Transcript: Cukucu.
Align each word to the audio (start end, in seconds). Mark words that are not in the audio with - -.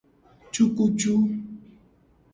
Cukucu. 0.53 1.13